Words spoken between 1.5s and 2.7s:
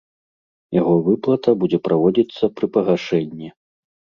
будзе праводзіцца